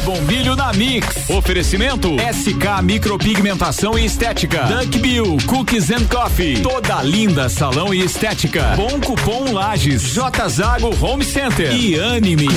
[0.00, 1.28] bombilho na Mix.
[1.30, 4.64] Oferecimento SK Micropigmentação e Estética.
[4.64, 6.60] Duck Bill Cookies and Coffee.
[6.60, 8.74] Toda linda salão e estética.
[8.76, 10.02] Bom cupom Lages.
[10.02, 12.48] J Zago Home Center e Anime.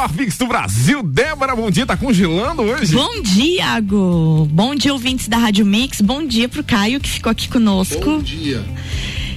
[0.00, 1.02] Melhor mix do Brasil.
[1.02, 1.84] Débora, bom dia.
[1.84, 2.94] Tá congelando hoje?
[2.94, 4.48] Bom dia, Iago.
[4.50, 6.00] Bom dia, ouvintes da Rádio Mix.
[6.00, 8.02] Bom dia pro Caio que ficou aqui conosco.
[8.02, 8.64] Bom dia.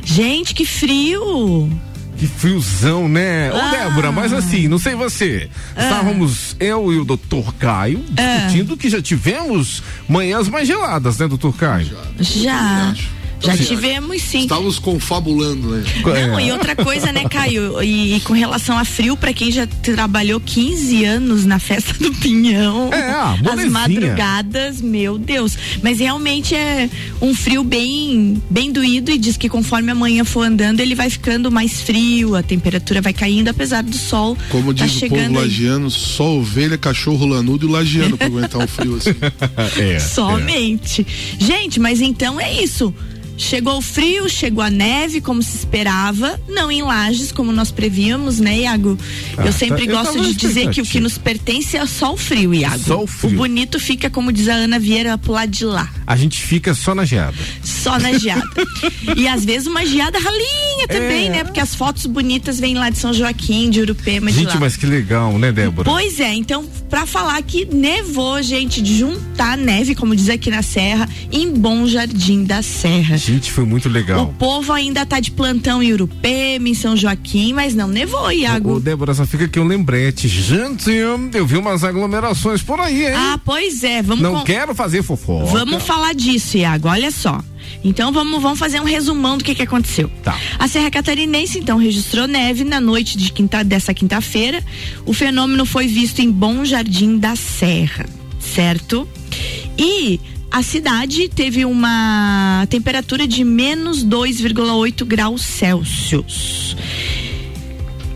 [0.05, 1.69] Gente, que frio.
[2.17, 3.49] Que friozão, né?
[3.49, 3.67] Ah.
[3.67, 5.49] Ô, Débora, mas assim, não sei você.
[5.75, 5.83] Ah.
[5.83, 8.21] Estávamos eu e o doutor Caio ah.
[8.21, 8.77] discutindo ah.
[8.77, 11.97] que já tivemos manhãs mais geladas, né, doutor Caio?
[12.19, 12.93] Já.
[12.93, 12.95] já.
[13.43, 14.43] Já assim, tivemos sim.
[14.43, 15.83] Estávamos confabulando, né?
[16.27, 17.81] Não, e outra coisa, né, Caio?
[17.83, 22.13] E, e, com relação a frio, para quem já trabalhou 15 anos na festa do
[22.15, 25.57] Pinhão, é, as madrugadas, meu Deus.
[25.81, 26.89] Mas realmente é
[27.21, 31.09] um frio bem, bem doído e diz que conforme a manhã for andando, ele vai
[31.09, 34.37] ficando mais frio, a temperatura vai caindo, apesar do sol.
[34.49, 38.67] Como tá diz o povo lagiano, só ovelha, cachorro lanudo e lagiano para aguentar um
[38.67, 39.13] frio assim.
[39.77, 41.05] É, Somente.
[41.39, 41.43] É.
[41.43, 42.93] Gente, mas então é isso.
[43.43, 48.39] Chegou o frio, chegou a neve, como se esperava, não em lajes, como nós prevíamos,
[48.39, 48.97] né, Iago?
[49.37, 52.13] Ah, eu sempre tá, gosto eu de dizer que o que nos pertence é só
[52.13, 52.79] o frio, Iago.
[52.79, 53.33] Só o frio.
[53.33, 55.91] O bonito fica, como diz a Ana Vieira, pro lado de lá.
[56.07, 57.37] A gente fica só na geada.
[57.63, 58.47] Só na geada.
[59.15, 61.29] e às vezes uma geada ralinha também, é.
[61.29, 61.43] né?
[61.43, 64.59] Porque as fotos bonitas vêm lá de São Joaquim, de Urupema, gente, de lá.
[64.61, 65.89] mas que legal, né, Débora?
[65.89, 70.61] Pois é, então, pra falar que nevou, gente, de juntar neve, como diz aqui na
[70.61, 73.17] Serra, em Bom Jardim da Serra.
[73.17, 74.23] Gente, foi muito legal.
[74.23, 78.75] O povo ainda tá de plantão em Urupema, em São Joaquim, mas não nevou, Iago.
[78.75, 80.27] Ô, Débora, só fica aqui um lembrete.
[80.27, 83.13] Gente, eu vi umas aglomerações por aí, hein?
[83.15, 84.01] Ah, pois é.
[84.01, 84.43] Vamos não com...
[84.43, 85.45] quero fazer fofoca.
[85.45, 86.87] Vamos falar disso, Iago.
[86.87, 87.39] Olha só.
[87.83, 90.09] Então vamos, vamos fazer um resumão do que, que aconteceu.
[90.23, 90.37] Tá.
[90.59, 94.63] A Serra Catarinense então registrou neve na noite de quinta, dessa quinta-feira.
[95.05, 98.05] O fenômeno foi visto em Bom Jardim da Serra,
[98.39, 99.07] certo?
[99.77, 100.19] E
[100.53, 106.77] a cidade teve uma temperatura de menos 2,8 graus Celsius.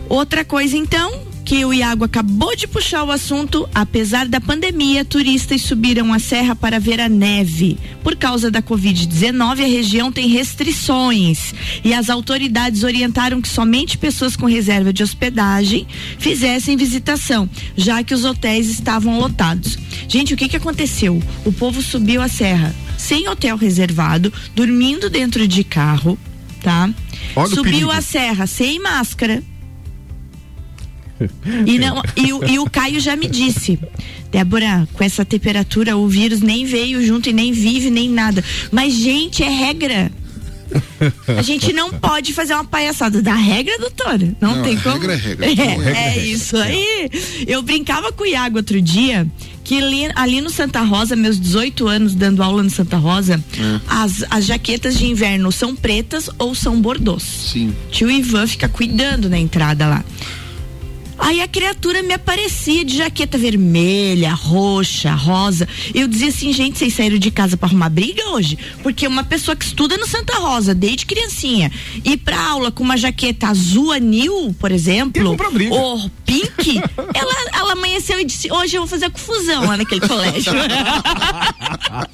[0.08, 5.62] Outra coisa então, que o Iago acabou de puxar o assunto, apesar da pandemia, turistas
[5.62, 7.76] subiram a serra para ver a neve.
[8.04, 14.36] Por causa da Covid-19, a região tem restrições e as autoridades orientaram que somente pessoas
[14.36, 15.88] com reserva de hospedagem
[16.20, 19.87] fizessem visitação, já que os hotéis estavam lotados.
[20.08, 21.22] Gente, o que que aconteceu?
[21.44, 26.18] O povo subiu a serra sem hotel reservado, dormindo dentro de carro,
[26.62, 26.90] tá?
[27.36, 29.42] Olha Subiu a serra sem máscara
[31.66, 33.78] e, não, e, o, e o Caio já me disse,
[34.30, 38.44] Débora, com essa temperatura o vírus nem veio junto e nem vive nem nada.
[38.70, 40.12] Mas, gente, é regra.
[41.36, 44.36] A gente não pode fazer uma palhaçada da regra, doutora.
[44.40, 44.98] Não, não tem como.
[44.98, 45.46] Regra é regra.
[45.46, 47.10] É, regra, é, é isso aí.
[47.46, 49.26] Eu brincava com o Iago outro dia
[49.68, 53.80] que ali, ali, no Santa Rosa, meus 18 anos dando aula no Santa Rosa, é.
[53.86, 57.22] as, as jaquetas de inverno são pretas ou são bordôs.
[57.22, 57.74] Sim.
[57.90, 60.02] Tio Ivan fica cuidando na entrada lá.
[61.18, 65.68] Aí a criatura me aparecia de jaqueta vermelha, roxa, rosa.
[65.94, 68.56] Eu dizia assim, gente, vocês saíram de casa para arrumar briga hoje?
[68.82, 71.70] Porque uma pessoa que estuda no Santa Rosa, desde criancinha,
[72.04, 75.36] ir pra aula com uma jaqueta azul anil, por exemplo,
[75.70, 76.80] ou pink,
[77.14, 80.52] ela, ela amanheceu e disse, hoje eu vou fazer confusão lá naquele colégio.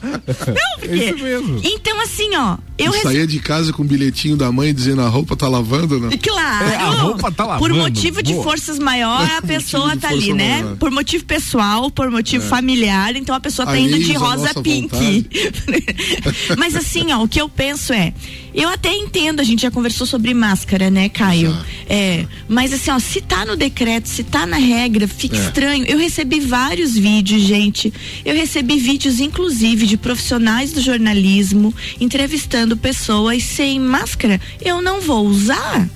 [0.05, 0.95] Não, porque...
[0.95, 1.61] É isso mesmo.
[1.63, 2.57] Então, assim, ó.
[2.79, 3.05] Eu rece...
[3.05, 6.17] saía de casa com o bilhetinho da mãe dizendo a roupa tá lavando, né?
[6.17, 6.67] Claro.
[6.67, 7.69] É, a roupa tá lavando.
[7.69, 8.45] Por motivo de Boa.
[8.45, 10.63] forças maior, a pessoa tá ali, né?
[10.63, 10.77] Maior.
[10.77, 12.49] Por motivo pessoal, por motivo é.
[12.49, 15.27] familiar, então a pessoa tá indo de rosa pink.
[16.57, 18.13] Mas assim, ó, o que eu penso é,
[18.55, 21.57] eu até entendo, a gente já conversou sobre máscara, né, Caio?
[21.89, 25.41] É, mas assim, ó, se tá no decreto, se tá na regra, fica é.
[25.41, 25.85] estranho.
[25.87, 27.93] Eu recebi vários vídeos, gente.
[28.25, 34.41] Eu recebi vídeos, inclusive, de profissionais do jornalismo entrevistando pessoas sem máscara.
[34.65, 35.89] Eu não vou usar.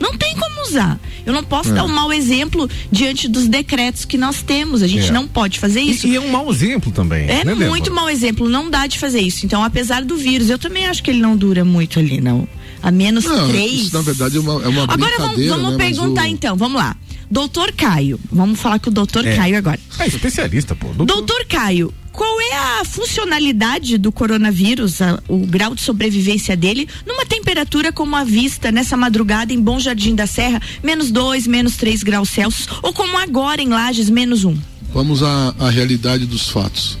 [0.00, 0.98] Não tem como usar.
[1.26, 1.74] Eu não posso é.
[1.74, 4.82] dar um mau exemplo diante dos decretos que nós temos.
[4.82, 5.12] A gente é.
[5.12, 6.06] não pode fazer isso.
[6.06, 7.28] E, e, é um mau exemplo também.
[7.28, 8.48] É né, muito mau exemplo.
[8.48, 9.44] Não dá de fazer isso.
[9.44, 12.48] Então, apesar do vírus, eu também acho que ele não dura muito ali, não.
[12.82, 13.72] A menos não, três.
[13.72, 16.26] Isso, na verdade, é uma, é uma Agora vamos, vamos né, perguntar o...
[16.26, 16.56] então.
[16.56, 16.96] Vamos lá.
[17.30, 18.18] Doutor Caio.
[18.30, 19.36] Vamos falar com o doutor é.
[19.36, 19.78] Caio agora.
[19.98, 20.88] É especialista, pô.
[20.88, 26.88] Doutor, doutor Caio, qual é a funcionalidade do coronavírus, a, o grau de sobrevivência dele,
[27.06, 31.76] numa temperatura como a vista nessa madrugada em Bom Jardim da Serra, menos 2, menos
[31.76, 34.50] 3 graus Celsius, ou como agora em Lages, menos 1?
[34.50, 34.58] Um?
[34.92, 36.98] Vamos à, à realidade dos fatos.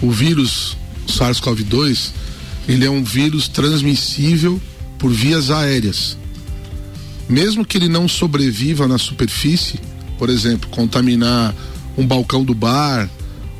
[0.00, 0.76] O vírus
[1.08, 2.12] SARS-CoV-2
[2.68, 4.62] ele é um vírus transmissível
[5.00, 6.16] por vias aéreas.
[7.28, 9.80] Mesmo que ele não sobreviva na superfície,
[10.16, 11.52] por exemplo, contaminar
[11.96, 13.10] um balcão do bar,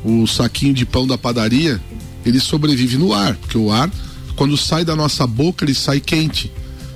[0.05, 1.81] o saquinho de pão da padaria,
[2.25, 3.91] ele sobrevive no ar, porque o ar,
[4.39, 6.49] quando sai da nossa boca, ele sai quente.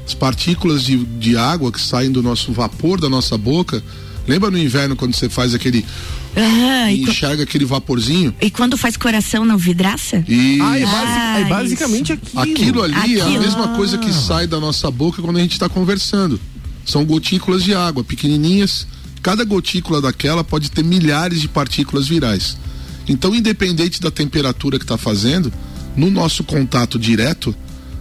[0.07, 3.83] As partículas de, de água que saem do nosso vapor da nossa boca,
[4.25, 5.85] lembra no inverno quando você faz aquele
[6.37, 8.33] Ah, e co- enxerga aquele vaporzinho?
[8.41, 10.23] e quando faz coração não vidraça?
[10.25, 12.41] E Ah, é, basi- Ah, é basicamente aquilo.
[12.41, 13.41] aquilo ali é a Aquilo.
[13.43, 16.39] mesma coisa que sai da nossa boca quando a gente está conversando.
[16.85, 18.87] São gotículas de água, pequenininhas.
[19.21, 22.57] Cada gotícula daquela pode ter milhares de partículas virais.
[23.07, 25.51] Então, independente da temperatura que está fazendo,
[25.95, 27.55] no nosso contato direto,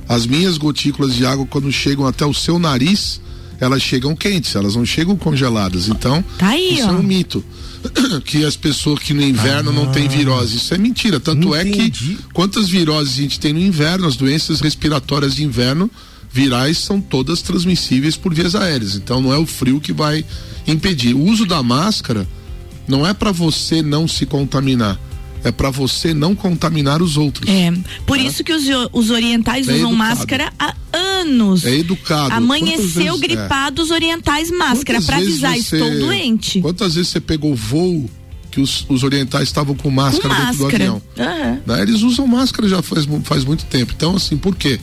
[0.08, 3.20] as minhas gotículas de água, quando chegam até o seu nariz,
[3.60, 5.88] elas chegam quentes, elas não chegam congeladas.
[5.88, 6.90] Então, Tá aí, isso ó.
[6.90, 7.44] é um mito.
[8.24, 10.56] que as pessoas que no inverno não têm virose.
[10.56, 11.18] Isso é mentira.
[11.18, 12.16] Tanto é Entendi.
[12.16, 15.90] que quantas viroses a gente tem no inverno, as doenças respiratórias de inverno
[16.32, 18.94] virais são todas transmissíveis por vias aéreas.
[18.96, 20.24] Então não é o frio que vai
[20.66, 21.14] impedir.
[21.14, 22.26] O uso da máscara
[22.86, 24.98] não é para você não se contaminar,
[25.44, 27.48] é para você não contaminar os outros.
[27.50, 27.72] É,
[28.06, 29.96] por isso que os, os orientais É usam educado.
[29.96, 31.64] máscara há anos.
[31.64, 32.34] É educado.
[32.34, 36.60] Amanheceu vezes- gripado, os orientais máscara Quantas para avisar, você- estou doente.
[36.60, 38.08] Quantas vezes você pegou voo
[38.50, 40.74] que os, os orientais estavam com Com máscara dentro do máscara.
[40.84, 41.02] avião?
[41.18, 41.60] Aham.
[41.66, 41.82] né?
[41.82, 43.92] Eles usam máscara já faz, faz muito tempo.
[43.96, 44.78] Então, assim, por quê?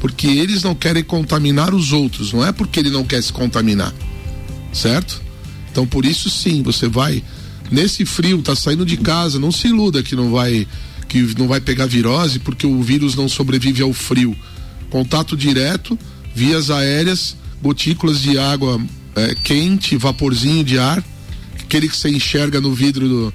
[0.00, 3.92] Porque eles não querem contaminar os outros, não é porque ele não quer se contaminar.
[4.72, 5.20] Certo?
[5.70, 7.22] Então, por isso sim, você vai
[7.70, 10.66] nesse frio, tá saindo de casa, não se iluda que não vai
[11.08, 14.36] que não vai pegar virose, porque o vírus não sobrevive ao frio.
[14.90, 15.98] Contato direto,
[16.32, 18.80] vias aéreas, gotículas de água
[19.16, 21.02] eh, quente, vaporzinho de ar,
[21.58, 23.34] aquele que você enxerga no vidro do,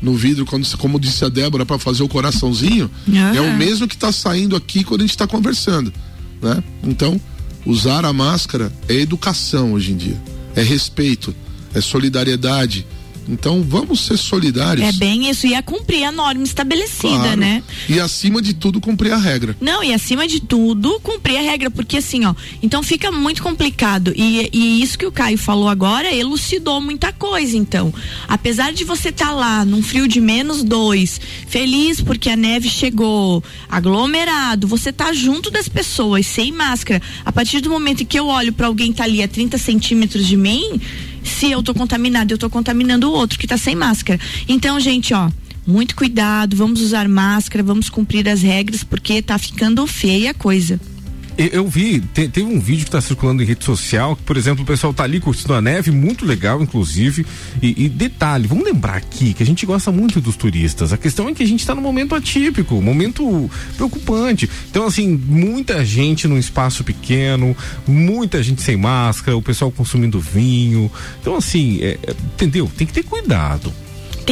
[0.00, 3.32] no vidro, quando, como disse a Débora, para fazer o coraçãozinho, Ah.
[3.36, 5.92] é o mesmo que está saindo aqui quando a gente está conversando.
[6.40, 6.62] Né?
[6.82, 7.20] Então,
[7.64, 10.20] usar a máscara é educação hoje em dia,
[10.56, 11.34] é respeito,
[11.74, 12.86] é solidariedade.
[13.28, 14.86] Então, vamos ser solidários.
[14.86, 17.36] É bem isso, e é cumprir a norma estabelecida, claro.
[17.36, 17.62] né?
[17.88, 19.56] E acima de tudo, cumprir a regra.
[19.60, 24.12] Não, e acima de tudo, cumprir a regra, porque assim, ó, então fica muito complicado.
[24.16, 27.92] E, e isso que o Caio falou agora elucidou muita coisa, então.
[28.28, 33.42] Apesar de você estar lá num frio de menos dois, feliz porque a neve chegou,
[33.68, 37.00] aglomerado, você tá junto das pessoas, sem máscara.
[37.24, 40.26] A partir do momento em que eu olho para alguém tá ali a 30 centímetros
[40.26, 40.80] de mim,
[41.24, 44.20] se eu tô contaminado, eu tô contaminando o outro que tá sem máscara.
[44.48, 45.30] Então, gente, ó.
[45.64, 50.80] Muito cuidado, vamos usar máscara, vamos cumprir as regras, porque tá ficando feia a coisa.
[51.38, 54.62] Eu, vi, te- teve um vídeo que está circulando em rede social, que, por exemplo,
[54.62, 57.26] o pessoal tá ali curtindo a neve, muito legal, inclusive.
[57.60, 60.92] E, e detalhe, vamos lembrar aqui que a gente gosta muito dos turistas.
[60.92, 64.48] A questão é que a gente está num momento atípico, momento preocupante.
[64.70, 67.56] Então, assim, muita gente num espaço pequeno,
[67.86, 70.90] muita gente sem máscara, o pessoal consumindo vinho.
[71.20, 72.70] Então, assim, é- é, entendeu?
[72.76, 73.72] Tem que ter cuidado.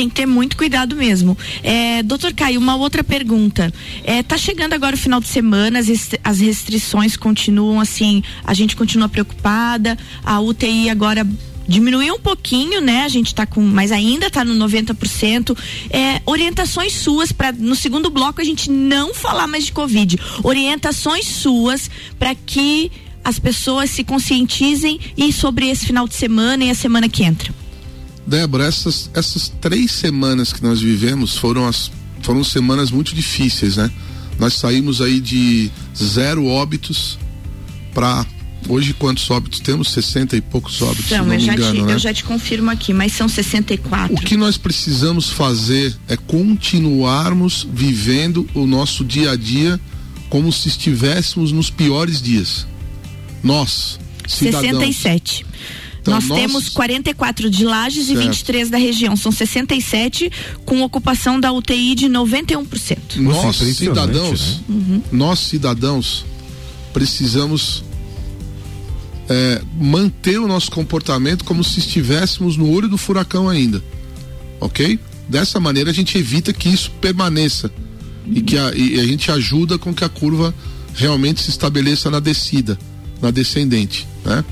[0.01, 1.37] Tem que ter muito cuidado mesmo.
[1.63, 3.71] É, doutor Caio, uma outra pergunta.
[4.03, 5.89] É, tá chegando agora o final de semana, as,
[6.25, 11.29] as restrições continuam assim, a gente continua preocupada, a UTI agora
[11.69, 13.05] diminuiu um pouquinho, né?
[13.05, 15.55] A gente tá com, mas ainda tá no 90%.
[15.91, 20.19] É, orientações suas para no segundo bloco a gente não falar mais de Covid.
[20.43, 22.91] Orientações suas para que
[23.23, 27.60] as pessoas se conscientizem e sobre esse final de semana e a semana que entra.
[28.31, 31.91] Débora, essas, essas três semanas que nós vivemos foram, as,
[32.23, 33.91] foram semanas muito difíceis, né?
[34.39, 37.19] Nós saímos aí de zero óbitos
[37.93, 38.25] para
[38.69, 39.91] hoje quantos óbitos temos?
[39.91, 41.93] 60 e poucos óbitos, Então, não eu me já, engano, te, né?
[41.95, 44.15] eu já te confirmo aqui, mas são 64.
[44.15, 49.81] O que nós precisamos fazer é continuarmos vivendo o nosso dia a dia
[50.29, 52.65] como se estivéssemos nos piores dias.
[53.43, 54.95] Nós, cidadãos.
[54.95, 55.45] 67.
[56.01, 58.21] Então, nós, nós- temos 44 de Lages e Certo.
[58.23, 59.17] 23 da região.
[59.17, 60.31] São 67
[60.65, 63.17] com ocupação da UTI de 91%.
[63.17, 65.03] Nós, cidadãos, Uhum.
[65.13, 66.25] nós, cidadãos,
[66.93, 67.85] precisamos
[69.33, 73.81] é, manter o nosso comportamento como se estivéssemos no olho do furacão ainda.
[74.61, 74.99] Ok?
[75.29, 77.71] Dessa maneira a gente evita que isso permaneça
[78.27, 80.53] e que a, e a gente ajuda com que a curva
[80.95, 82.77] realmente se estabeleça na descida,
[83.23, 84.45] na descendente, né?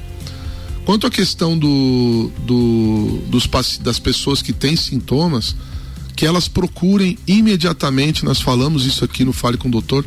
[0.88, 3.47] Quanto à questão do, do- dos,
[3.83, 5.54] das pessoas que têm sintomas,
[6.16, 10.02] que elas procurem imediatamente, nós falamos isso aqui no Fale com o Doutor,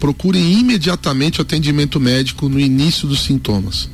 [0.00, 3.86] procurem imediatamente atendimento médico no início dos sintomas.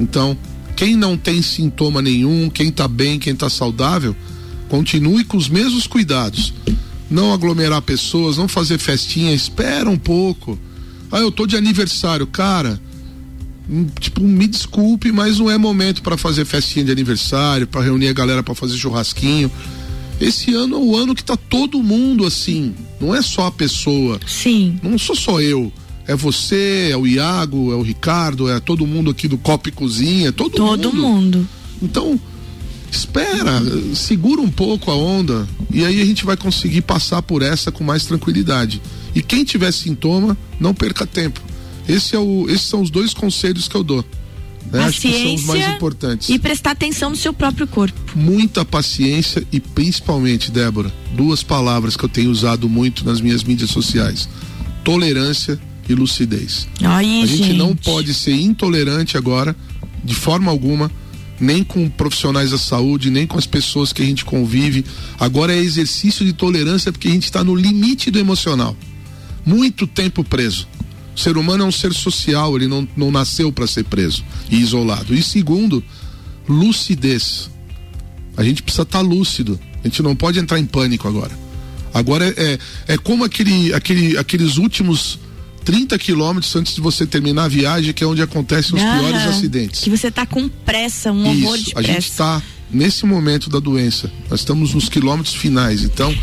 [0.00, 0.34] Então,
[0.74, 4.16] quem não tem sintoma nenhum, quem está bem, quem está saudável,
[4.70, 6.54] continue com os mesmos cuidados.
[7.10, 10.58] Não aglomerar pessoas, não fazer festinha, espera um pouco.
[11.12, 12.26] Ah, eu tô de aniversário.
[12.26, 12.80] Cara,
[14.00, 18.12] tipo, me desculpe, mas não é momento para fazer festinha de aniversário, para reunir a
[18.12, 19.50] galera para fazer churrasquinho.
[20.20, 22.74] Esse ano é o ano que tá todo mundo assim.
[23.00, 24.18] Não é só a pessoa.
[24.26, 24.78] Sim.
[24.82, 25.70] Não sou só eu.
[26.06, 29.72] É você, é o Iago, é o Ricardo, é todo mundo aqui do Copo e
[29.72, 31.38] Cozinha, todo, Todo mundo.
[31.38, 31.48] mundo.
[31.82, 32.18] Então,
[32.90, 33.60] espera,
[33.94, 37.82] segura um pouco a onda e aí a gente vai conseguir passar por essa com
[37.82, 38.80] mais tranquilidade.
[39.14, 41.40] E quem tiver sintoma, não perca tempo.
[41.88, 44.04] Esse é o, esses são os dois conselhos que eu dou.
[44.72, 44.84] né?
[44.84, 46.28] Acho que são os mais importantes.
[46.28, 47.98] e prestar atenção no seu próprio corpo.
[48.14, 53.70] Muita paciência e principalmente, Débora, duas palavras que eu tenho usado muito nas minhas mídias
[53.70, 54.28] sociais:
[54.84, 56.66] tolerância e lucidez.
[56.82, 59.54] Aí, A gente, gente não pode ser intolerante agora,
[60.04, 60.90] de forma alguma,
[61.38, 64.84] nem com profissionais da saúde, nem com as pessoas que a gente convive.
[65.20, 68.76] Agora é exercício de tolerância porque a gente está no limite do emocional.
[69.44, 70.66] Muito tempo preso.
[71.16, 74.60] O ser humano é um ser social, ele não, não nasceu para ser preso e
[74.60, 75.14] isolado.
[75.14, 75.82] E segundo,
[76.46, 77.48] lucidez.
[78.36, 79.58] A gente precisa estar lúcido.
[79.82, 81.32] A gente não pode entrar em pânico agora.
[81.94, 82.58] Agora é,
[82.88, 85.18] é, é como aquele, aquele, aqueles últimos
[85.64, 89.80] 30 quilômetros antes de você terminar a viagem, que é onde acontecem os piores acidentes.
[89.80, 92.08] Que você tá com pressa, um horror Isso, de a gente pressa.
[92.08, 94.12] está nesse momento da doença.
[94.28, 95.82] Nós estamos nos quilômetros finais.
[95.82, 96.14] Então,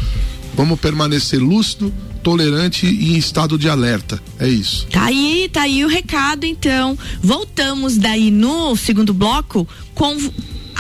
[0.56, 1.92] vamos permanecer lúcido,
[2.24, 4.22] tolerante e em estado de alerta.
[4.40, 4.88] É isso.
[4.88, 6.98] Tá aí, tá aí o recado, então.
[7.22, 10.18] Voltamos daí no segundo bloco com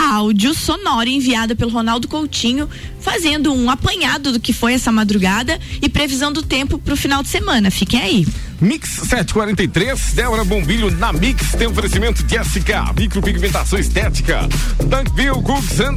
[0.03, 2.69] áudio sonoro enviado pelo Ronaldo Coutinho,
[2.99, 7.29] fazendo um apanhado do que foi essa madrugada e previsão do tempo pro final de
[7.29, 7.71] semana.
[7.71, 8.27] Fiquem aí.
[8.59, 14.47] Mix 743, Débora Bombilho na Mix tem oferecimento de SK, micropigmentação estética,
[14.79, 15.95] Dunkville Cooks and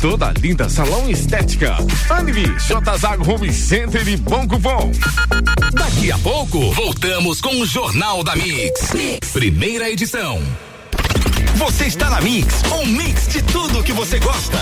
[0.00, 1.76] toda linda salão estética,
[2.08, 4.92] Anime, J Zago Home Center e Bom Cupom.
[5.72, 8.92] Daqui a pouco, voltamos com o Jornal da mix.
[9.32, 10.40] Primeira edição.
[11.54, 14.58] Você está na Mix, um mix de tudo que você gosta.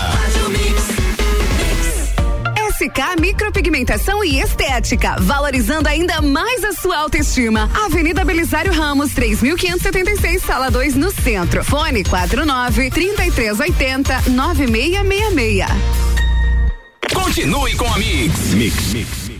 [2.73, 7.69] SK Micropigmentação e Estética, valorizando ainda mais a sua autoestima.
[7.85, 11.63] Avenida Belisário Ramos, 3576, sala 2, no centro.
[11.63, 15.65] Fone 49 3380 9666.
[17.13, 18.53] Continue com a Mix.
[18.53, 19.32] Mix, Mix.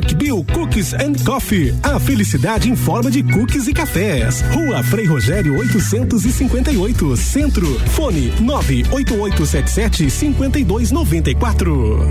[0.00, 1.74] Duck Bill Cookies and Coffee.
[1.82, 4.42] A felicidade em forma de cookies e cafés.
[4.52, 7.66] Rua Frei Rogério 858, Centro.
[7.90, 12.06] Fone 98877 5294.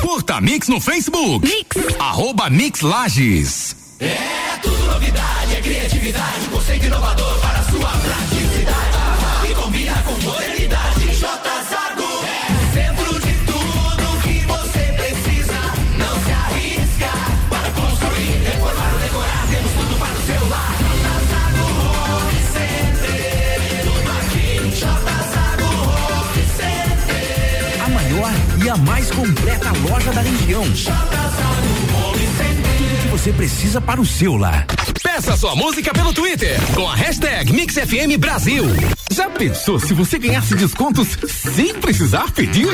[0.00, 1.46] Curta Mix no Facebook.
[1.46, 1.76] Mix.
[2.00, 3.76] Arroba Mix Lages.
[4.00, 4.52] A
[28.72, 30.64] a mais completa loja da região.
[30.64, 30.92] Tudo
[33.02, 34.64] que você precisa para o seu lar.
[35.22, 38.64] Peça sua música pelo Twitter com a hashtag MixFM Brasil.
[39.12, 42.66] Já pensou se você ganhasse descontos sem precisar pedir?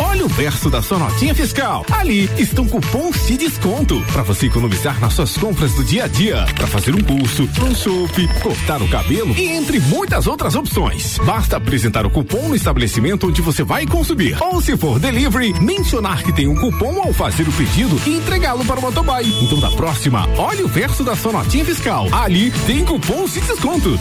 [0.00, 1.86] Olha o verso da sua notinha fiscal.
[1.92, 6.44] Ali estão cupons de desconto para você economizar nas suas compras do dia a dia,
[6.56, 11.18] para fazer um curso, um chopp, cortar o cabelo e entre muitas outras opções.
[11.18, 14.36] Basta apresentar o cupom no estabelecimento onde você vai consumir.
[14.42, 18.64] Ou se for delivery, mencionar que tem um cupom ao fazer o pedido e entregá-lo
[18.64, 19.24] para o motoboy.
[19.42, 21.83] Então da próxima, olhe o verso da sua notinha fiscal.
[21.86, 24.00] Ali tem cupons de desconto.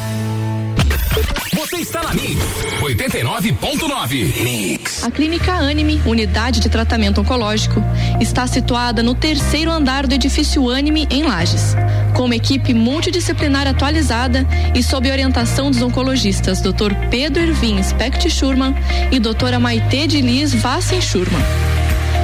[1.54, 2.42] Você está na Mix
[2.80, 4.42] 89.9.
[4.42, 5.04] Mix.
[5.04, 7.84] A Clínica Anime, unidade de tratamento oncológico,
[8.22, 11.75] está situada no terceiro andar do edifício Anime, em Lages.
[12.16, 16.94] Com uma equipe multidisciplinar atualizada e sob orientação dos oncologistas Dr.
[17.12, 18.74] Pedro Ervin Specht Schurman
[19.12, 21.42] e doutora Maite de Liz Vassen Schurman.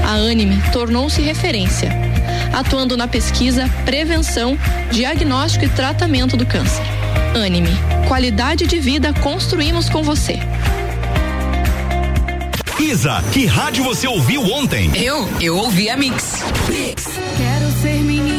[0.06, 1.89] A Anime tornou-se referência,
[2.53, 4.58] atuando na pesquisa, prevenção,
[4.91, 6.84] diagnóstico e tratamento do câncer.
[7.36, 7.72] Anime,
[8.08, 10.39] qualidade de vida construímos com você.
[12.79, 14.89] Isa, que rádio você ouviu ontem?
[14.96, 15.27] Eu?
[15.39, 16.41] Eu ouvi a Mix.
[17.38, 18.38] Quero ser menina,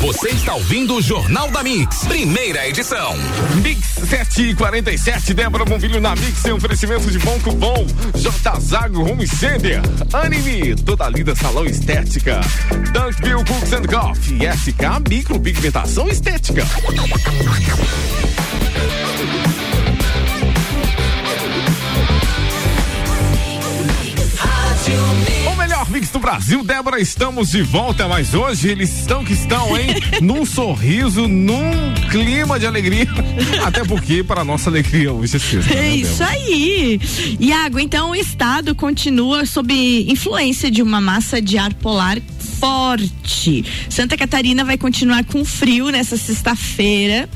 [0.00, 3.14] Você está ouvindo o Jornal da Mix, primeira edição.
[3.62, 9.82] Mix 747, Débora Bombilho na Mix, tem oferecimento de bom cupom, J Zago Home Center,
[10.14, 12.40] Anime, toda linda salão estética,
[12.94, 16.64] Dunkville Cooks and Coffee, SK Micropigmentação Estética.
[25.90, 29.96] Mix do Brasil, Débora, estamos de volta, mas hoje eles estão que estão, hein?
[30.22, 33.06] num sorriso, num clima de alegria.
[33.64, 35.74] Até porque, para nossa alegria, hoje é sexta.
[35.74, 36.30] né, É isso Débora?
[36.30, 37.00] aí.
[37.40, 39.72] Iago, então o estado continua sob
[40.08, 42.18] influência de uma massa de ar polar
[42.58, 43.64] forte.
[43.88, 47.28] Santa Catarina vai continuar com frio nessa sexta-feira.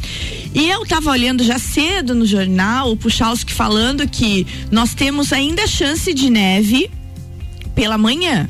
[0.54, 5.66] E eu tava olhando já cedo no jornal, o Puchalski falando que nós temos ainda
[5.66, 6.90] chance de neve
[7.74, 8.48] pela manhã.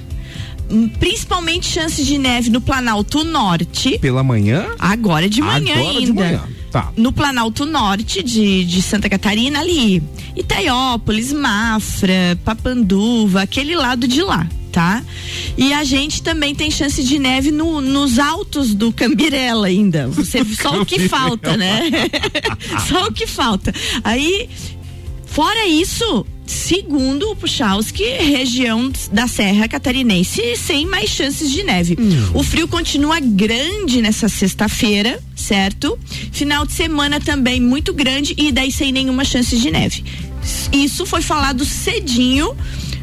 [0.71, 3.99] Hum, Principalmente chance de neve no Planalto Norte.
[3.99, 4.67] Pela manhã?
[4.79, 6.07] Agora de manhã Agora ainda.
[6.07, 6.43] de manhã.
[6.71, 6.91] Tá.
[6.97, 10.03] No Planalto Norte de, de Santa Catarina, ali.
[10.35, 15.05] Itaiópolis, Mafra, Papanduva, aquele lado de lá, tá?
[15.57, 20.09] E a gente também tem chance de neve no- nos altos do Cambirela ainda.
[20.09, 21.83] Você, só o que falta, né?
[22.89, 23.73] só o que falta.
[24.03, 24.49] Aí,
[25.27, 31.97] fora isso, segundo o Puchalski, região da Serra Catarinense sem mais chances de neve.
[32.35, 35.99] O frio continua grande nessa sexta-feira, certo?
[36.33, 40.05] Final de semana também muito grande e daí sem nenhuma chance de neve.
[40.73, 42.55] Isso foi falado cedinho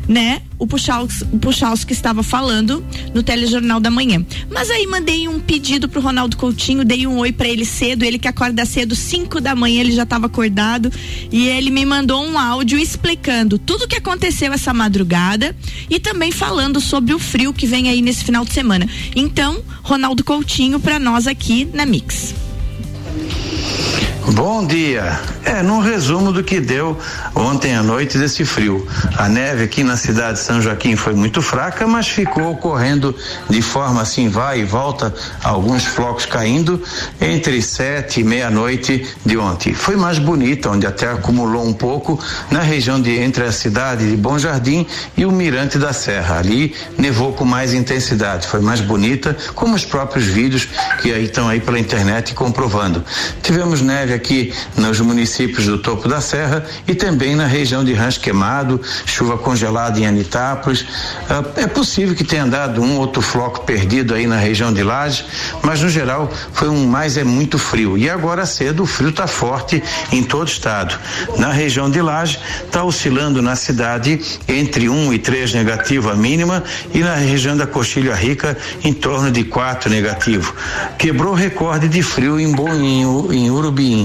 [0.07, 0.41] né?
[0.57, 4.23] O Puchalski, o estava falando no telejornal da manhã.
[4.49, 8.19] Mas aí mandei um pedido pro Ronaldo Coutinho, dei um oi para ele cedo, ele
[8.19, 10.91] que acorda cedo, 5 da manhã, ele já estava acordado
[11.31, 15.55] e ele me mandou um áudio explicando tudo o que aconteceu essa madrugada
[15.89, 18.87] e também falando sobre o frio que vem aí nesse final de semana.
[19.15, 22.50] Então, Ronaldo Coutinho para nós aqui na Mix.
[24.33, 25.19] Bom dia.
[25.43, 26.97] É, num resumo do que deu
[27.35, 28.87] ontem à noite desse frio.
[29.17, 33.13] A neve aqui na cidade de São Joaquim foi muito fraca, mas ficou ocorrendo
[33.49, 35.13] de forma assim, vai e volta,
[35.43, 36.81] alguns flocos caindo
[37.19, 39.73] entre sete e meia-noite de ontem.
[39.73, 42.17] Foi mais bonita, onde até acumulou um pouco
[42.49, 46.37] na região de entre a cidade de Bom Jardim e o Mirante da Serra.
[46.37, 50.69] Ali nevou com mais intensidade, foi mais bonita, como os próprios vídeos
[51.01, 53.03] que aí estão aí pela internet comprovando.
[53.41, 54.20] Tivemos neve aqui
[54.77, 59.99] nos municípios do topo da serra e também na região de Rancho Queimado, chuva congelada
[59.99, 60.85] em Anitápolis.
[61.29, 65.25] Ah, é possível que tenha dado um outro floco perdido aí na região de Laje,
[65.63, 67.97] mas no geral foi um mais é muito frio.
[67.97, 69.81] E agora cedo o frio está forte
[70.11, 70.97] em todo o estado.
[71.37, 76.63] Na região de Laje está oscilando na cidade entre 1 e 3 negativo a mínima
[76.93, 80.53] e na região da Coxilha Rica em torno de 4 negativo.
[80.97, 83.31] Quebrou recorde de frio em, Bo- em, U-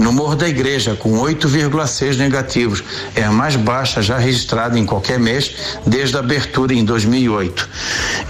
[0.00, 2.82] No Morro da Igreja, com 8,6 negativos.
[3.14, 5.54] É a mais baixa já registrada em qualquer mês
[5.86, 7.68] desde a abertura em 2008.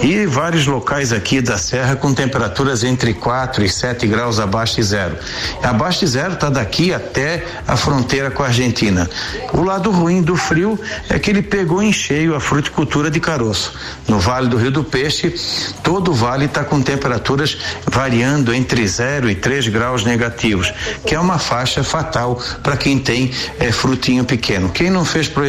[0.01, 4.83] E vários locais aqui da Serra com temperaturas entre 4 e 7 graus abaixo de
[4.83, 5.17] zero.
[5.63, 9.09] Abaixo de zero está daqui até a fronteira com a Argentina.
[9.53, 13.73] O lado ruim do frio é que ele pegou em cheio a fruticultura de caroço.
[14.07, 15.35] No Vale do Rio do Peixe,
[15.83, 20.73] todo o vale está com temperaturas variando entre 0 e 3 graus negativos,
[21.07, 24.71] que é uma faixa fatal para quem tem eh, frutinho pequeno.
[24.71, 25.45] Quem não fez pro-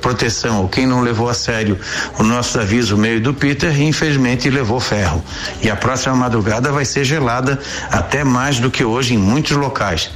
[0.00, 1.78] proteção ou quem não levou a sério
[2.18, 5.24] o nosso aviso meio do Peter, infelizmente levou ferro.
[5.62, 7.58] E a próxima madrugada vai ser gelada
[7.90, 10.10] até mais do que hoje em muitos locais.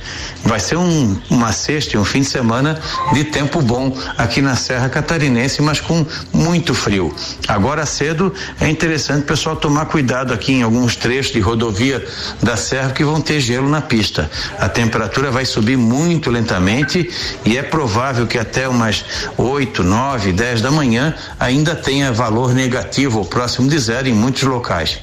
[0.45, 2.79] Vai ser um- uma sexta e um fim de semana
[3.15, 7.15] de tempo bom aqui na Serra Catarinense, mas com muito frio.
[7.49, 12.05] Agora cedo é interessante o pessoal tomar cuidado aqui em alguns trechos de rodovia
[12.43, 14.31] da Serra que vão ter gelo na pista.
[14.59, 17.09] A temperatura vai subir muito lentamente
[17.45, 19.05] e é provável que até umas
[19.37, 24.43] 8, 9, 10 da manhã ainda tenha valor negativo ou próximo de zero em muitos
[24.43, 24.99] locais.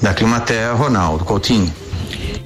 [0.00, 1.87] Da Climaterra, Ronaldo Coutinho.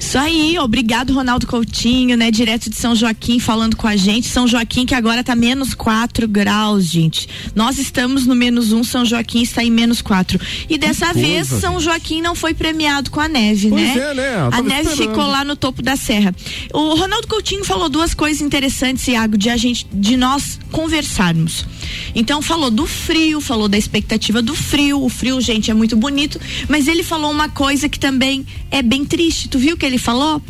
[0.02, 2.28] Isso aí, obrigado Ronaldo Coutinho, né?
[2.28, 4.26] Direto de São Joaquim falando com a gente.
[4.26, 7.28] São Joaquim que agora tá menos 4 graus, gente.
[7.54, 10.40] Nós estamos no menos um, São Joaquim está em menos 4.
[10.68, 14.10] E dessa vez São Joaquim não foi premiado com a neve, Pois né?
[14.10, 14.48] é, né?
[14.50, 15.08] A neve esperando.
[15.10, 16.34] ficou lá no topo da serra.
[16.74, 21.66] O Ronaldo Coutinho falou duas coisas interessantes, Iago, de a gente, de nós conversarmos.
[22.14, 25.04] Então falou do frio, falou da expectativa do frio.
[25.04, 29.04] O frio, gente, é muito bonito, mas ele falou uma coisa que também é bem
[29.04, 29.48] triste.
[29.48, 30.42] Tu viu que ele falou?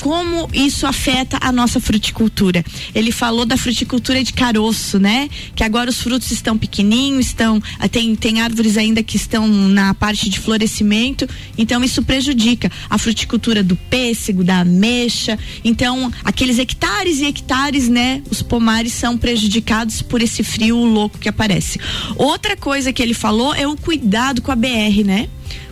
[0.00, 2.64] Como isso afeta a nossa fruticultura.
[2.94, 5.30] Ele falou da fruticultura de caroço, né?
[5.54, 10.28] Que agora os frutos estão pequenininhos, estão tem tem árvores ainda que estão na parte
[10.28, 15.38] de florescimento, então isso prejudica a fruticultura do pêssego, da ameixa.
[15.64, 19.67] Então, aqueles hectares e hectares, né, os pomares são prejudicados
[20.08, 21.78] por esse frio louco que aparece.
[22.16, 25.28] Outra coisa que ele falou é o cuidado com a BR, né?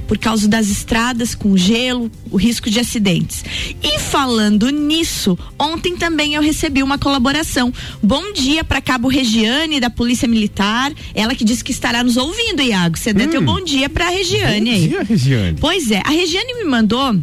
[0.06, 3.42] Por causa das estradas com gelo, o risco de acidentes.
[3.82, 7.72] E falando nisso, ontem também eu recebi uma colaboração.
[8.02, 12.62] Bom dia para Cabo Regiane da Polícia Militar, ela que disse que estará nos ouvindo,
[12.62, 12.96] Iago.
[12.96, 14.82] Você deu teu bom dia para Regiane aí.
[14.82, 15.58] Bom dia, Regiane.
[15.58, 17.18] Pois é, a Regiane me mandou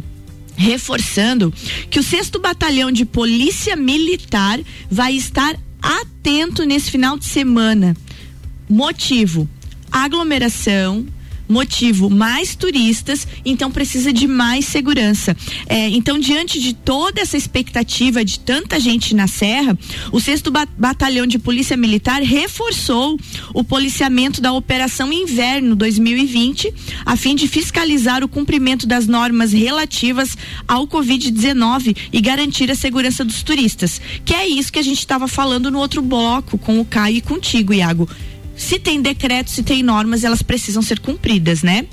[0.56, 1.52] reforçando
[1.90, 4.60] que o sexto batalhão de polícia militar
[4.90, 7.94] vai estar atento nesse final de semana.
[8.68, 9.48] Motivo:
[9.92, 11.06] aglomeração.
[11.48, 15.36] Motivo, mais turistas, então precisa de mais segurança.
[15.66, 19.78] É, então, diante de toda essa expectativa de tanta gente na Serra,
[20.10, 20.42] o 6
[20.78, 23.18] Batalhão de Polícia Militar reforçou
[23.52, 26.72] o policiamento da Operação Inverno 2020,
[27.04, 33.24] a fim de fiscalizar o cumprimento das normas relativas ao Covid-19 e garantir a segurança
[33.24, 34.00] dos turistas.
[34.24, 37.20] Que é isso que a gente estava falando no outro bloco com o Caio e
[37.20, 38.08] contigo, Iago
[38.56, 41.86] se tem decreto, se tem normas, elas precisam ser cumpridas, né?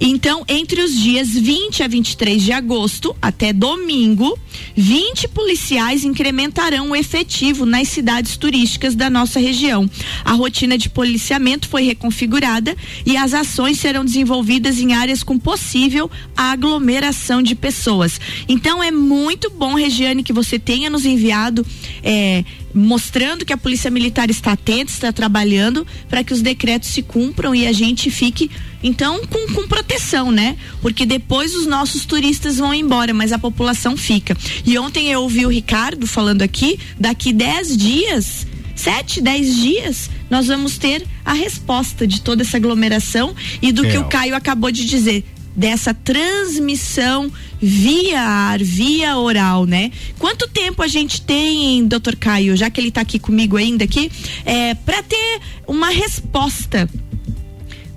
[0.00, 4.38] Então, entre os dias 20 a 23 de agosto até domingo,
[4.76, 9.88] 20 policiais incrementarão o efetivo nas cidades turísticas da nossa região.
[10.24, 16.10] A rotina de policiamento foi reconfigurada e as ações serão desenvolvidas em áreas com possível
[16.36, 18.20] aglomeração de pessoas.
[18.48, 21.66] Então, é muito bom, Regiane, que você tenha nos enviado.
[22.02, 22.44] É,
[22.76, 27.54] mostrando que a polícia militar está atenta, está trabalhando para que os decretos se cumpram
[27.54, 28.50] e a gente fique
[28.82, 30.56] então com, com proteção, né?
[30.82, 34.36] Porque depois os nossos turistas vão embora, mas a população fica.
[34.64, 40.48] E ontem eu ouvi o Ricardo falando aqui, daqui 10 dias sete, dez dias, nós
[40.48, 43.90] vamos ter a resposta de toda essa aglomeração e do É.
[43.90, 45.24] que o Caio acabou de dizer
[45.56, 49.90] dessa transmissão via ar, via oral, né?
[50.18, 54.10] Quanto tempo a gente tem, doutor Caio, já que ele está aqui comigo ainda aqui,
[54.44, 56.88] é, para ter uma resposta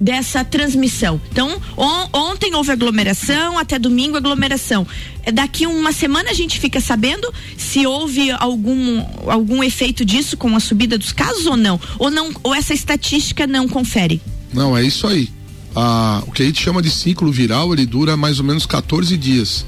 [0.01, 1.19] dessa transmissão.
[1.29, 4.87] Então, on- ontem houve aglomeração, até domingo aglomeração.
[5.23, 10.55] É, Daqui uma semana a gente fica sabendo se houve algum, algum efeito disso com
[10.55, 11.77] a subida dos casos ou não?
[11.97, 14.21] Ou não, ou essa estatística não confere?
[14.53, 15.27] Não, é isso aí.
[15.75, 19.15] Ah, o que a gente chama de ciclo viral, ele dura mais ou menos 14
[19.17, 19.65] dias,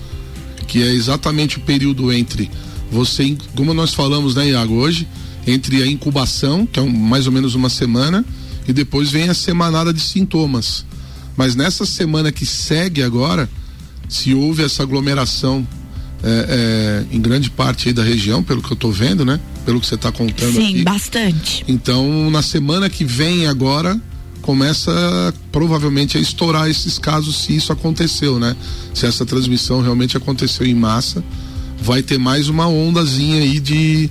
[0.67, 2.49] que é exatamente o período entre
[2.91, 5.07] você, como nós falamos, né, Iago, hoje,
[5.47, 8.25] entre a incubação, que é um- mais ou menos uma semana,
[8.67, 10.85] e depois vem a semanada de sintomas.
[11.37, 13.49] Mas nessa semana que segue agora,
[14.09, 15.65] se houve essa aglomeração
[16.23, 19.39] é, é, em grande parte aí da região, pelo que eu tô vendo, né?
[19.65, 20.83] Pelo que você está contando Sim, aqui.
[20.83, 21.65] bastante.
[21.67, 23.99] Então, na semana que vem agora,
[24.41, 28.55] começa provavelmente a estourar esses casos se isso aconteceu, né?
[28.93, 31.23] Se essa transmissão realmente aconteceu em massa,
[31.81, 34.09] vai ter mais uma ondazinha aí de,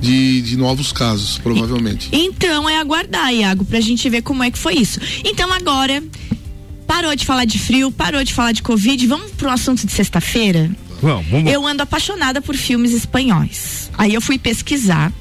[0.00, 2.08] de, de novos casos, provavelmente.
[2.12, 5.00] Então é aguardar, Iago, pra gente ver como é que foi isso.
[5.24, 6.02] Então agora,
[6.86, 10.70] parou de falar de frio, parou de falar de Covid, vamos pro assunto de sexta-feira?
[11.00, 11.50] Vamos, vamos.
[11.50, 13.90] Eu ando apaixonada por filmes espanhóis.
[13.96, 15.12] Aí eu fui pesquisar,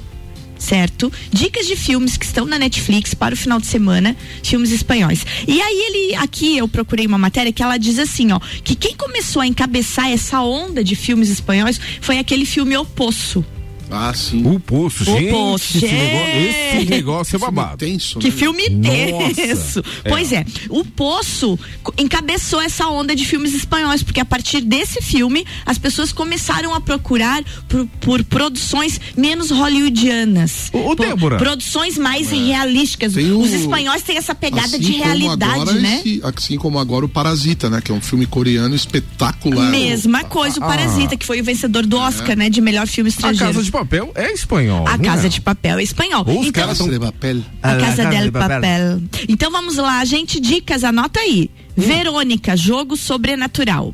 [0.59, 1.11] certo?
[1.31, 5.25] Dicas de filmes que estão na Netflix para o final de semana, filmes espanhóis.
[5.47, 8.95] E aí ele, aqui eu procurei uma matéria que ela diz assim, ó, que quem
[8.95, 13.43] começou a encabeçar essa onda de filmes espanhóis foi aquele filme O Poço.
[13.91, 14.45] Ah, sim.
[14.45, 15.29] O poço, O gente.
[15.31, 15.93] Poço, esse, gente.
[15.93, 16.39] negócio,
[16.79, 17.77] esse negócio é babado.
[17.77, 18.35] Tenso, Que né?
[18.35, 19.83] filme tenso.
[20.03, 20.09] É.
[20.09, 21.57] Pois é, o Poço
[21.97, 26.81] encabeçou essa onda de filmes espanhóis, porque a partir desse filme as pessoas começaram a
[26.81, 30.69] procurar por, por produções menos hollywoodianas.
[30.73, 31.37] Ô, Débora.
[31.37, 33.13] Produções mais realísticas.
[33.13, 36.01] Tem o- Os espanhóis têm essa pegada Assim de realidade, agora né?
[36.05, 37.81] esse- assim como agora o Parasita, né?
[37.81, 39.69] Que é um filme coreano espetacular.
[39.69, 42.49] Mesma coisa, o Parasita, que foi o vencedor do Oscar, né?
[42.49, 43.53] De melhor filme A estrangeiro.
[43.53, 44.85] Casa de Papel é espanhol.
[44.87, 45.29] A Casa é?
[45.29, 46.23] de Papel é espanhol.
[46.27, 47.37] Ou os Então, caras são- de papel.
[47.63, 49.01] A Ah, Casa La del de Papel.
[49.27, 50.39] Então vamos lá, gente.
[50.39, 51.49] Dicas, anota aí.
[51.77, 53.93] Verônica, Jogo Sobrenatural.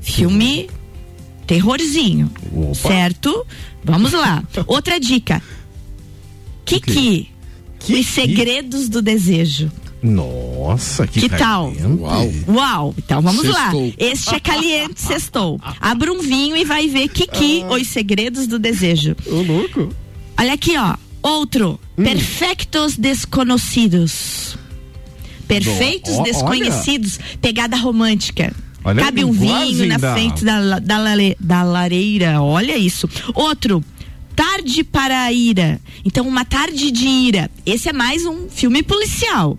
[0.00, 0.68] Filme
[1.46, 2.30] terrorzinho.
[2.52, 2.74] Opa.
[2.74, 3.46] Certo?
[3.84, 4.42] Vamos lá.
[4.66, 5.42] Outra dica.
[6.64, 7.30] Kiki.
[7.78, 8.00] Kiki?
[8.00, 9.70] Os Segredos do Desejo.
[10.06, 11.72] Nossa, que, Que tal?
[11.98, 12.32] Uau.
[12.48, 13.86] Uau, então vamos Sextou.
[13.86, 13.92] lá.
[13.98, 15.60] Este é caliente, sextou.
[15.80, 19.16] Abra um vinho e vai ver Kiki, Os Segredos do Desejo.
[19.26, 19.88] Ô, louco.
[20.38, 20.94] Olha aqui, ó.
[21.22, 24.56] Outro, Perfectos Desconhecidos.
[25.48, 26.32] Perfeitos Ó, olha.
[26.32, 28.52] Desconhecidos, pegada romântica.
[28.84, 33.08] Olha Cabe um vinho na da- frente da, da, lale- da lareira, olha isso.
[33.34, 33.82] Outro,
[34.36, 35.80] Tarde para a Ira.
[36.04, 37.50] Então, uma tarde de ira.
[37.64, 39.56] Esse é mais um filme policial.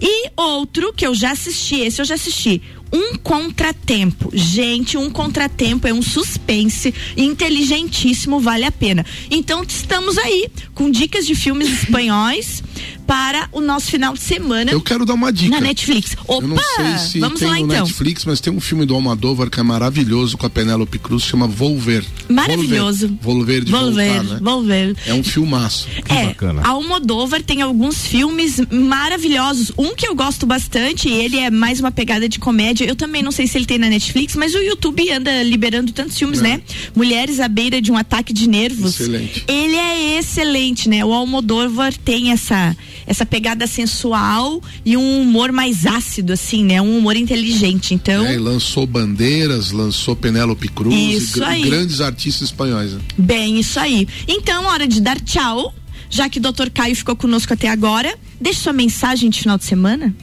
[0.00, 2.62] E outro que eu já assisti, esse eu já assisti.
[2.92, 4.30] Um contratempo.
[4.32, 9.04] Gente, um contratempo é um suspense inteligentíssimo, vale a pena.
[9.30, 12.62] Então, estamos aí com dicas de filmes espanhóis
[13.06, 15.50] para o nosso final de semana Eu quero dar uma dica.
[15.54, 16.14] na Netflix.
[16.26, 16.44] Opa!
[16.44, 17.84] Eu não sei se Vamos tem lá no então.
[17.84, 21.46] Netflix, mas tem um filme do Almodóvar que é maravilhoso com a Penélope Cruz, chama
[21.46, 22.04] Volver.
[22.28, 23.08] Maravilhoso.
[23.20, 24.40] Volver, Volver de Volver, voltar, né?
[24.42, 24.96] Volver.
[25.06, 25.88] É um filmaço.
[26.08, 26.62] É, bacana.
[26.62, 29.72] a Almodóvar tem alguns filmes maravilhosos.
[29.78, 32.84] Um que eu gosto bastante, ele é mais uma pegada de comédia.
[32.84, 36.18] Eu também não sei se ele tem na Netflix, mas o YouTube anda liberando tantos
[36.18, 36.60] filmes, né?
[36.94, 39.00] Mulheres à beira de um ataque de nervos.
[39.00, 39.44] Excelente.
[39.48, 41.04] Ele é excelente, né?
[41.04, 42.67] O Almodóvar tem essa
[43.06, 46.80] essa pegada sensual e um humor mais ácido, assim, né?
[46.80, 47.94] Um humor inteligente.
[47.94, 51.62] Então, É, lançou Bandeiras, lançou Penélope Cruz, Isso e aí.
[51.62, 52.92] grandes artistas espanhóis.
[52.92, 53.00] né?
[53.16, 54.06] Bem, isso aí.
[54.26, 55.74] Então, hora de dar tchau.
[56.10, 56.70] Já que o Dr.
[56.72, 60.14] Caio ficou conosco até agora, deixe sua mensagem de final de semana.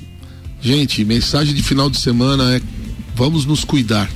[0.62, 2.62] Gente, mensagem de final de semana é
[3.15, 4.10] vamos nos cuidar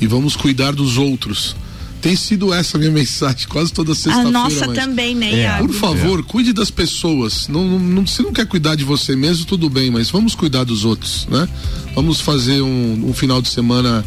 [0.00, 1.54] e vamos cuidar dos outros.
[2.00, 4.30] Tem sido essa a minha mensagem quase toda A sexta-feira.
[4.30, 5.58] nossa mas- também, né, É.
[5.58, 7.46] Por favor, cuide das pessoas.
[7.48, 10.64] Não, não, não- se não quer cuidar de você mesmo, tudo bem, mas vamos cuidar
[10.64, 11.48] dos outros, né?
[11.94, 14.04] Vamos fazer um, um final de semana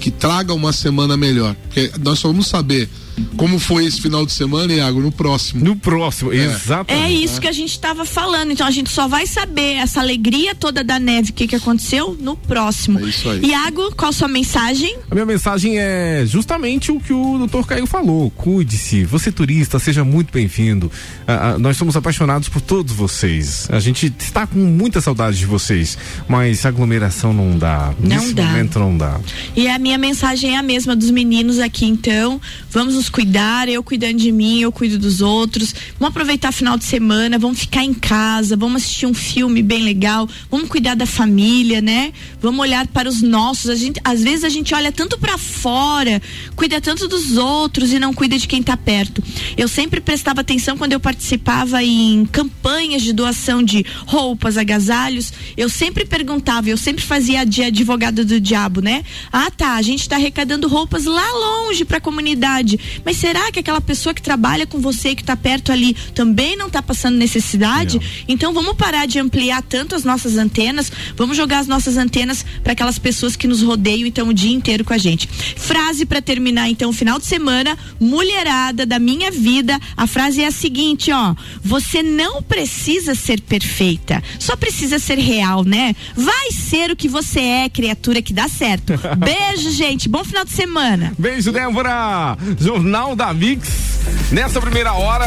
[0.00, 1.54] que traga uma semana melhor.
[1.64, 2.88] Porque nós só vamos saber
[3.36, 5.64] como foi esse final de semana, Iago, no próximo.
[5.64, 7.22] No próximo, É exatamente.
[7.24, 8.50] isso que a gente estava falando.
[8.52, 12.16] Então a gente só vai saber essa alegria toda da neve, o que, que aconteceu
[12.20, 12.98] no próximo.
[13.00, 13.44] É isso aí.
[13.46, 14.96] Iago, qual sua mensagem?
[15.10, 17.66] A minha mensagem é justamente o que o Dr.
[17.66, 18.30] Caio falou.
[18.30, 19.04] Cuide-se.
[19.04, 20.90] Você turista, seja muito bem-vindo.
[21.26, 23.68] Ah, ah, nós somos apaixonados por todos vocês.
[23.70, 25.96] A gente está com muita saudade de vocês,
[26.28, 27.92] mas aglomeração não dá.
[28.00, 28.44] Não Nesse dá.
[28.44, 29.20] momento não dá.
[29.56, 32.40] E a minha mensagem é a mesma dos meninos aqui, então.
[32.70, 35.74] Vamos nos cuidar, eu cuidando de mim, eu cuido dos outros.
[35.98, 40.28] Vamos aproveitar final de semana, vamos ficar em casa, vamos assistir um filme bem legal,
[40.50, 42.12] vamos cuidar da família, né?
[42.40, 43.70] Vamos olhar para os nossos.
[43.70, 46.20] A gente, às vezes a gente olha tanto para fora,
[46.54, 49.22] cuida tanto dos outros e não cuida de quem tá perto.
[49.56, 55.32] Eu sempre prestava atenção quando eu participava em campanhas de doação de roupas, agasalhos.
[55.56, 59.04] Eu sempre perguntava, eu sempre fazia de advogada do diabo, né?
[59.32, 62.78] Ah, tá, a gente tá arrecadando roupas lá longe para a comunidade.
[63.04, 66.68] Mas será que aquela pessoa que trabalha com você, que tá perto ali, também não
[66.68, 68.00] tá passando necessidade?
[68.28, 72.72] Então vamos parar de ampliar tanto as nossas antenas, vamos jogar as nossas antenas para
[72.72, 75.28] aquelas pessoas que nos rodeiam então o dia inteiro com a gente.
[75.28, 79.78] Frase para terminar então o final de semana, mulherada da minha vida.
[79.96, 85.64] A frase é a seguinte, ó: você não precisa ser perfeita, só precisa ser real,
[85.64, 85.94] né?
[86.16, 88.92] Vai ser o que você é, criatura que dá certo.
[89.18, 90.08] Beijo, gente.
[90.08, 91.12] Bom final de semana.
[91.18, 92.36] Beijo, Débora!
[92.58, 92.83] Jornal
[93.16, 93.94] da Mix.
[94.30, 95.26] Nessa primeira hora,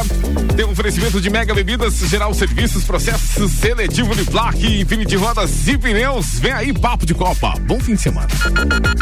[0.56, 5.78] tem um oferecimento de mega bebidas, geral serviços, processo seletivo de placa, Infinity Rodas e
[5.78, 6.38] pneus.
[6.40, 7.54] Vem aí, papo de Copa.
[7.62, 8.28] Bom fim de semana.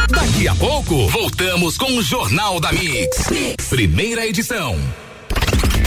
[0.10, 3.26] Daqui a pouco, voltamos com o Jornal da Mix.
[3.70, 4.80] Primeira edição.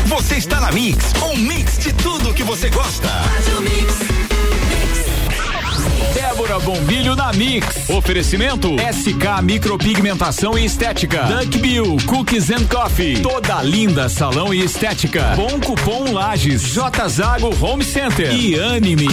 [0.07, 3.09] Você está na Mix, um mix de tudo que você gosta.
[6.15, 7.89] Débora Bombilho na Mix.
[7.89, 11.25] Oferecimento SK Micropigmentação e Estética.
[11.25, 13.21] Duck Bill Cookies and Coffee.
[13.21, 15.35] Toda linda salão e estética.
[15.37, 16.63] Bom cupom Lages.
[16.63, 18.33] J Zago Home Center.
[18.33, 19.09] E Anime.